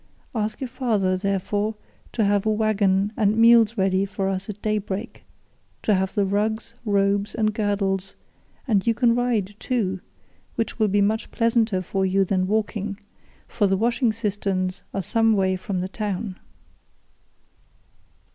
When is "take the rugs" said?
5.93-6.73